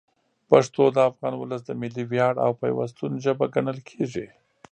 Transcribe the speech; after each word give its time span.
پښتو 0.49 0.83
د 0.91 0.97
افغان 1.09 1.33
ولس 1.37 1.61
د 1.65 1.71
ملي 1.81 2.03
ویاړ 2.11 2.33
او 2.45 2.51
پیوستون 2.61 3.11
ژبه 3.23 3.45
ګڼل 3.55 3.79
کېږي. 3.89 4.25